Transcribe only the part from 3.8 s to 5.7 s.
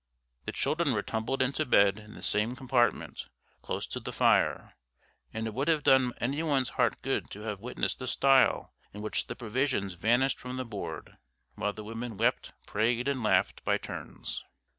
to the fire; and it would